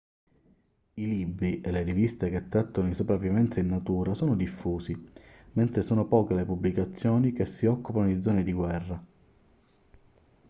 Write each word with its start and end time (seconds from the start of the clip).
i 0.95 1.05
libri 1.07 1.61
e 1.61 1.69
le 1.69 1.83
riviste 1.83 2.31
che 2.31 2.47
trattano 2.47 2.87
di 2.87 2.95
sopravvivenza 2.95 3.59
in 3.59 3.67
natura 3.67 4.15
sono 4.15 4.35
diffusi 4.35 4.99
mentre 5.51 5.83
sono 5.83 6.07
poche 6.07 6.33
le 6.33 6.43
pubblicazioni 6.43 7.33
che 7.33 7.45
si 7.45 7.67
occupano 7.67 8.07
di 8.07 8.19
zone 8.19 8.41
di 8.41 8.51
guerra 8.51 9.05